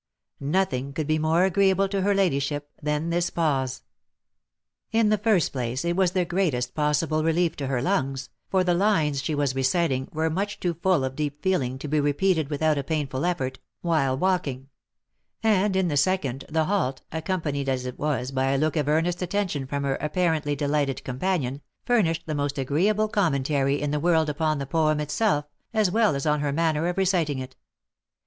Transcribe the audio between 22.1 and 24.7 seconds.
the most agreeable commentary in the world upon the